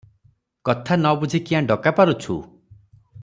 [0.69, 2.39] କଥା ନ ବୁଝି କ୍ୟାଁ ଡକା ପାରୁଛୁ?